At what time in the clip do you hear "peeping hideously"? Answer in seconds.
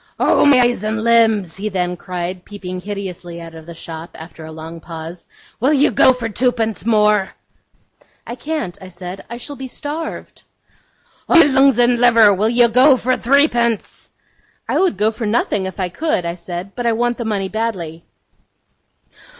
2.43-3.39